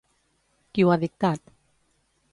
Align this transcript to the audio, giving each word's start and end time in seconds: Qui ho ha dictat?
Qui 0.77 0.85
ho 0.85 0.89
ha 0.95 0.97
dictat? 1.05 1.55